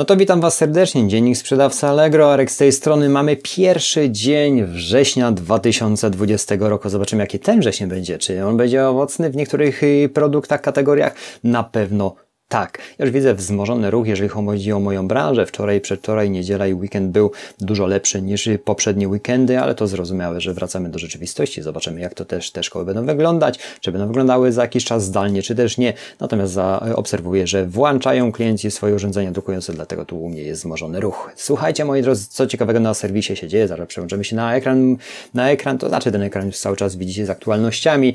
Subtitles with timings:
[0.00, 3.08] No to witam Was serdecznie, Dziennik Sprzedawca Allegro, Arek z tej strony.
[3.08, 6.88] Mamy pierwszy dzień września 2020 roku.
[6.88, 8.18] Zobaczymy jaki ten wrzesień będzie.
[8.18, 11.14] Czy on będzie owocny w niektórych y, produktach, kategoriach?
[11.44, 12.14] Na pewno
[12.50, 15.46] tak, ja już widzę wzmożony ruch, jeżeli chodzi o moją branżę.
[15.46, 17.30] Wczoraj, przedwczoraj, niedziela i weekend był
[17.60, 21.62] dużo lepszy niż poprzednie weekendy, ale to zrozumiałe, że wracamy do rzeczywistości.
[21.62, 25.42] Zobaczymy, jak to też te szkoły będą wyglądać, czy będą wyglądały za jakiś czas zdalnie,
[25.42, 25.92] czy też nie.
[26.20, 26.56] Natomiast
[26.94, 31.32] obserwuję, że włączają klienci swoje urządzenia drukujące, dlatego tu u mnie jest wzmożony ruch.
[31.36, 33.68] Słuchajcie, moi drodzy, co ciekawego na serwisie się dzieje.
[33.68, 34.96] Zaraz przełączymy się na ekran.
[35.34, 38.14] Na ekran, to znaczy ten ekran już cały czas widzicie z aktualnościami.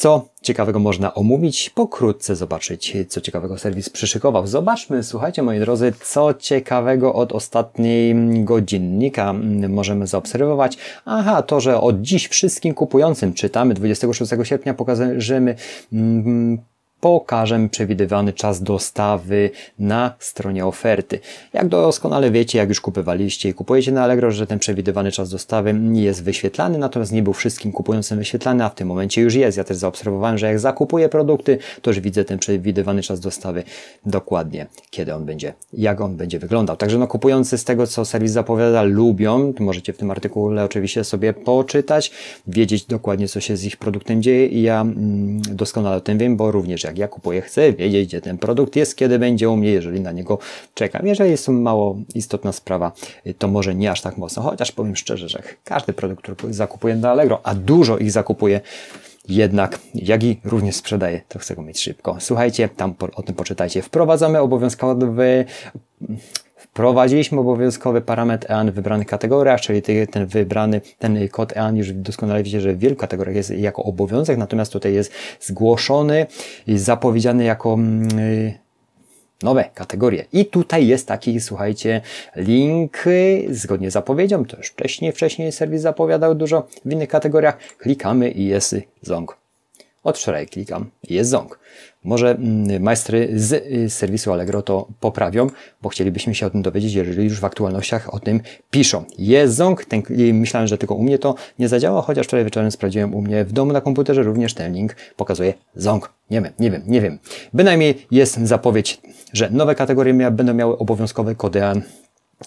[0.00, 1.70] Co ciekawego można omówić?
[1.70, 4.46] Pokrótce zobaczyć, co ciekawego serwis przyszykował.
[4.46, 9.32] Zobaczmy, słuchajcie moi drodzy, co ciekawego od ostatniego dziennika
[9.68, 10.78] możemy zaobserwować.
[11.04, 15.54] Aha, to, że od dziś wszystkim kupującym czytamy 26 sierpnia pokażemy
[15.92, 16.58] mm,
[17.00, 21.20] pokażę przewidywany czas dostawy na stronie oferty.
[21.52, 25.74] Jak doskonale wiecie, jak już kupowaliście i kupujecie na Allegro, że ten przewidywany czas dostawy
[25.74, 29.58] nie jest wyświetlany, natomiast nie był wszystkim kupującym wyświetlany, a w tym momencie już jest.
[29.58, 33.62] Ja też zaobserwowałem, że jak zakupuję produkty, to już widzę ten przewidywany czas dostawy
[34.06, 36.76] dokładnie, kiedy on będzie, jak on będzie wyglądał.
[36.76, 41.32] Także no kupujący z tego, co serwis zapowiada, lubią, możecie w tym artykule oczywiście sobie
[41.32, 42.10] poczytać,
[42.46, 46.36] wiedzieć dokładnie, co się z ich produktem dzieje i ja mm, doskonale o tym wiem,
[46.36, 49.70] bo również jak ja kupuję, chcę wiedzieć, gdzie ten produkt jest, kiedy będzie u mnie,
[49.70, 50.38] jeżeli na niego
[50.74, 51.06] czekam.
[51.06, 52.92] Jeżeli jest to mało istotna sprawa,
[53.38, 57.10] to może nie aż tak mocno, chociaż powiem szczerze, że każdy produkt, który zakupuję na
[57.10, 58.60] Allegro, a dużo ich zakupuję,
[59.28, 62.16] jednak jak i również sprzedaję, to chcę go mieć szybko.
[62.20, 63.82] Słuchajcie, tam o tym poczytajcie.
[63.82, 65.44] Wprowadzamy obowiązkowy
[66.80, 72.42] Wprowadziliśmy obowiązkowy parametr EAN w wybranych kategoriach, czyli ten wybrany, ten kod EAN już doskonale
[72.42, 76.26] wiecie, że w wielu kategoriach jest jako obowiązek, natomiast tutaj jest zgłoszony
[76.66, 78.08] i zapowiedziany jako mm,
[79.42, 80.24] nowe kategorie.
[80.32, 82.00] I tutaj jest taki, słuchajcie,
[82.36, 83.04] link
[83.50, 87.58] zgodnie z zapowiedzią, to już wcześniej, wcześniej serwis zapowiadał dużo w innych kategoriach.
[87.78, 89.39] Klikamy i jest ząg.
[90.04, 91.58] Od wczoraj klikam i jest ząg.
[92.04, 95.46] Może mm, majstry z y, serwisu Allegro to poprawią,
[95.82, 98.40] bo chcielibyśmy się o tym dowiedzieć, jeżeli już w aktualnościach o tym
[98.70, 99.04] piszą.
[99.18, 100.02] Jest ząg, ten,
[100.32, 103.52] myślałem, że tylko u mnie to nie zadziała, chociaż wczoraj wieczorem sprawdziłem u mnie w
[103.52, 106.12] domu na komputerze, również ten link pokazuje ząg.
[106.30, 107.18] Nie wiem, nie wiem, nie wiem.
[107.54, 109.00] Bynajmniej jest zapowiedź,
[109.32, 111.60] że nowe kategorie będą miały obowiązkowe kody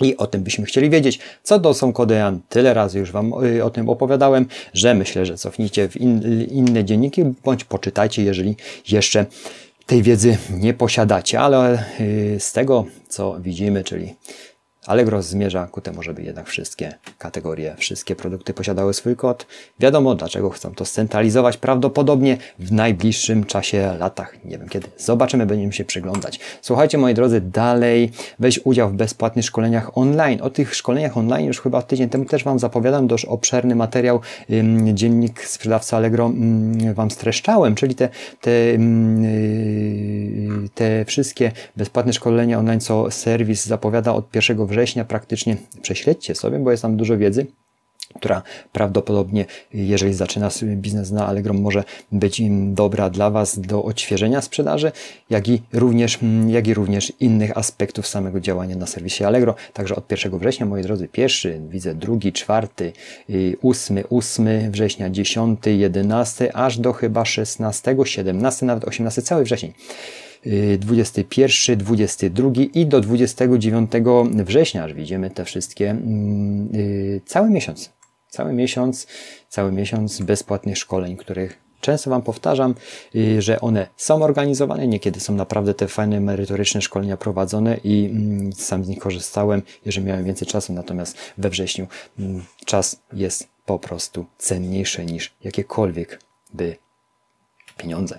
[0.00, 1.18] i o tym byśmy chcieli wiedzieć.
[1.42, 2.40] Co to są kody AN?
[2.48, 6.84] Tyle razy już Wam y, o tym opowiadałem, że myślę, że cofnijcie w in, inne
[6.84, 8.56] dzienniki, bądź poczytajcie, jeżeli
[8.88, 9.26] jeszcze
[9.86, 11.40] tej wiedzy nie posiadacie.
[11.40, 14.14] Ale y, z tego, co widzimy, czyli
[14.86, 19.46] Allegro zmierza ku temu, żeby jednak wszystkie kategorie, wszystkie produkty posiadały swój kod.
[19.80, 21.56] Wiadomo, dlaczego chcą to scentralizować.
[21.56, 24.88] Prawdopodobnie w najbliższym czasie, latach, nie wiem kiedy.
[24.98, 26.40] Zobaczymy, będziemy się przyglądać.
[26.62, 30.42] Słuchajcie, moi drodzy, dalej weź udział w bezpłatnych szkoleniach online.
[30.42, 34.20] O tych szkoleniach online już chyba tydzień temu też Wam zapowiadam, dość obszerny materiał.
[34.92, 36.32] Dziennik sprzedawca Allegro
[36.94, 38.08] Wam streszczałem, czyli te,
[38.40, 38.50] te,
[40.74, 46.58] te wszystkie bezpłatne szkolenia online, co serwis zapowiada od 1 września września praktycznie prześledźcie sobie,
[46.58, 47.46] bo jest tam dużo wiedzy
[48.14, 48.42] która
[48.72, 52.42] prawdopodobnie, jeżeli zaczyna biznes na Allegro, może być
[52.72, 54.92] dobra dla Was do odświeżenia sprzedaży,
[55.30, 56.18] jak i również,
[56.48, 59.54] jak i również innych aspektów samego działania na serwisie Allegro.
[59.72, 62.92] Także od 1 września, moi drodzy, pierwszy, widzę drugi, czwarty,
[63.30, 69.72] y, ósmy, ósmy września, dziesiąty, jedenasty, aż do chyba 16, 17, nawet 18, cały wrzesień.
[70.78, 73.90] 21, 22 i do 29
[74.44, 77.90] września, aż widzimy te wszystkie, mm, y, cały miesiąc.
[78.28, 79.06] Cały miesiąc,
[79.48, 82.74] cały miesiąc bezpłatnych szkoleń, których często Wam powtarzam,
[83.14, 88.52] y, że one są organizowane, niekiedy są naprawdę te fajne, merytoryczne szkolenia prowadzone i mm,
[88.52, 91.86] sam z nich korzystałem, jeżeli miałem więcej czasu, natomiast we wrześniu
[92.18, 96.20] mm, czas jest po prostu cenniejszy niż jakiekolwiek
[96.54, 96.76] by
[97.84, 98.18] pieniądze.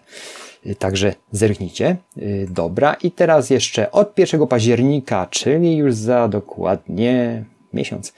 [0.66, 1.98] Y, także zerknijcie.
[2.18, 7.44] Y, dobra, i teraz jeszcze od 1 października, czyli już za dokładnie
[7.74, 8.14] miesiąc,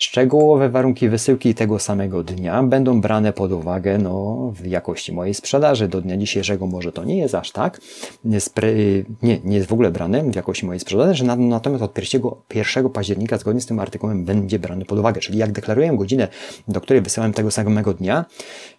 [0.00, 5.88] Szczegółowe warunki wysyłki tego samego dnia będą brane pod uwagę no, w jakości mojej sprzedaży.
[5.88, 7.80] Do dnia dzisiejszego może to nie jest aż tak,
[9.22, 11.98] nie, nie jest w ogóle brane w jakości mojej sprzedaży, natomiast od
[12.54, 15.20] 1 października zgodnie z tym artykułem będzie brany pod uwagę.
[15.20, 16.28] Czyli jak deklaruję godzinę,
[16.68, 18.24] do której wysyłam tego samego dnia,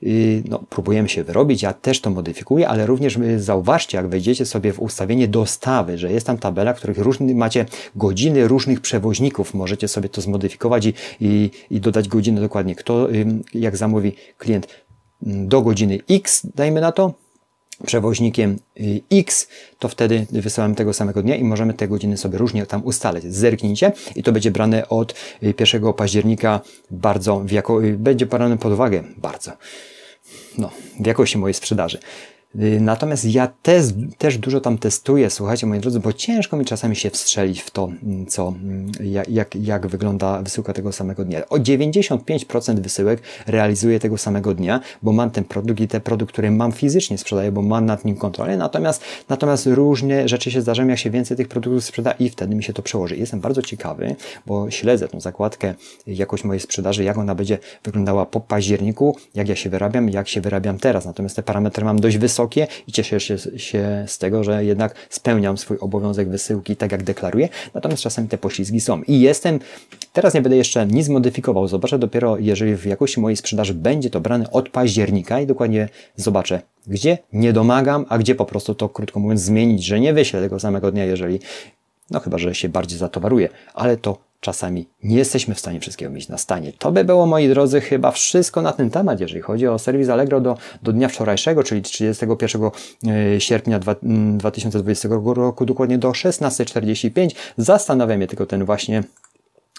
[0.04, 4.46] y, no, próbujemy się wyrobić, ja też to modyfikuję, ale również y, zauważcie, jak wejdziecie
[4.46, 9.54] sobie w ustawienie dostawy, że jest tam tabela, w których różny, macie godziny różnych przewoźników,
[9.54, 12.76] możecie sobie to zmodyfikować i i, i dodać godzinę dokładnie.
[12.76, 13.08] Kto,
[13.54, 14.68] jak zamówi klient
[15.22, 17.14] do godziny X, dajmy na to,
[17.86, 19.48] przewoźnikiem y, X,
[19.80, 23.24] to wtedy wysyłamy tego samego dnia i możemy te godziny sobie różnie tam ustalać.
[23.24, 26.62] Zerknijcie i to będzie brane od 1 y, października
[26.92, 29.52] bardzo, jako, y, będzie brane pod uwagę bardzo,
[30.58, 32.00] no, w jakości mojej sprzedaży.
[32.56, 33.86] Y, natomiast ja też,
[34.18, 37.92] też dużo tam testuję, słuchajcie moi drodzy, bo ciężko mi czasami się wstrzelić w to,
[38.04, 38.92] mm, co, mm,
[39.28, 41.50] jak, jak wygląda wysyłka tego samego dnia.
[41.50, 46.52] O 95% wysyłek realizuję tego samego dnia, bo mam ten produkt i te produkt, które
[46.52, 51.00] mam fizycznie sprzedaję, bo mam nad nim kontrolę, natomiast, natomiast różne rzeczy się zdarzają, jak
[51.00, 53.18] się więcej tych produktów sprzeda i wtedy mi się to przełoży.
[53.18, 54.16] Jestem bardzo ciekawy,
[54.46, 55.76] bo śledzę tą zakładkę,
[56.08, 60.42] jakość mojej sprzedaży, jak ona będzie wyglądała po październiku, jak ja się wyrabiam, jak się
[60.42, 61.06] wyrabiam teraz.
[61.06, 64.96] Natomiast te parametry mam dość wysokie, wysokie i cieszę się, się z tego, że jednak
[65.10, 69.02] spełniam swój obowiązek wysyłki tak jak deklaruję, natomiast czasami te poślizgi są.
[69.04, 69.60] I jestem,
[70.14, 74.22] teraz nie będę jeszcze nic modyfikował, zobaczę dopiero, jeżeli w jakości mojej sprzedaży będzie to
[74.22, 79.20] brane od października i dokładnie zobaczę, gdzie nie domagam, a gdzie po prostu to, krótko
[79.20, 81.40] mówiąc, zmienić, że nie wyślę tego samego dnia, jeżeli,
[82.12, 86.28] no chyba, że się bardziej zatowaruję, ale to czasami nie jesteśmy w stanie wszystkiego mieć
[86.28, 86.74] na stanie.
[86.74, 90.42] To by było, moi drodzy, chyba wszystko na ten temat, jeżeli chodzi o serwis Allegro
[90.42, 93.80] do, do dnia wczorajszego, czyli 31 e, sierpnia
[94.38, 97.30] 2020 mm, roku, dokładnie do 16.45.
[97.58, 99.04] Zastanawia mnie tylko ten właśnie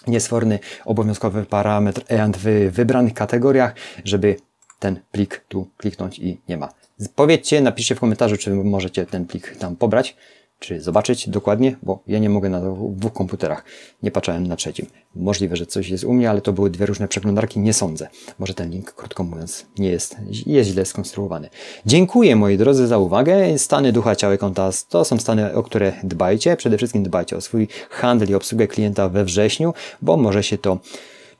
[0.07, 3.75] niesforny obowiązkowy parametr EANT w wybranych kategoriach,
[4.05, 4.35] żeby
[4.79, 6.69] ten plik tu kliknąć i nie ma.
[7.15, 10.15] Powiedzcie, napiszcie w komentarzu, czy możecie ten plik tam pobrać
[10.61, 13.63] czy zobaczyć dokładnie, bo ja nie mogę na dwóch komputerach.
[14.03, 14.85] Nie patrzałem na trzecim.
[15.15, 18.07] Możliwe, że coś jest u mnie, ale to były dwie różne przeglądarki, nie sądzę.
[18.39, 20.15] Może ten link, krótko mówiąc, nie jest,
[20.45, 21.49] jest źle skonstruowany.
[21.85, 23.57] Dziękuję moi drodzy za uwagę.
[23.57, 26.57] Stany ducha, ciała konta to są stany, o które dbajcie.
[26.57, 30.79] Przede wszystkim dbajcie o swój handel i obsługę klienta we wrześniu, bo może się to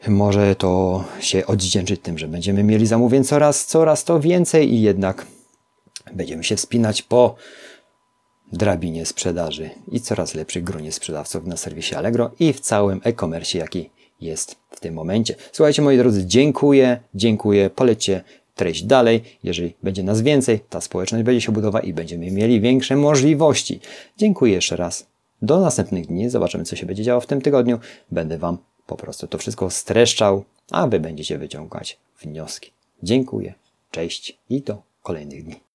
[0.08, 5.26] może to się oddzięczyć tym, że będziemy mieli zamówień coraz, coraz to więcej i jednak
[6.14, 7.36] będziemy się wspinać po
[8.52, 13.90] drabinie sprzedaży i coraz lepszych gronie sprzedawców na serwisie Allegro i w całym e-commerce, jaki
[14.22, 15.36] jest w tym momencie.
[15.52, 18.24] Słuchajcie, moi drodzy, dziękuję, dziękuję, polećcie
[18.56, 19.24] treść dalej.
[19.44, 23.80] Jeżeli będzie nas więcej, ta społeczność będzie się budować i będziemy mieli większe możliwości.
[24.18, 25.08] Dziękuję jeszcze raz.
[25.42, 26.30] Do następnych dni.
[26.30, 27.80] Zobaczymy, co się będzie działo w tym tygodniu.
[28.12, 28.58] Będę Wam
[28.88, 32.72] po prostu to wszystko streszczał, a Wy będziecie wyciągać wnioski.
[33.04, 33.54] Dziękuję,
[33.92, 35.71] cześć i do kolejnych dni.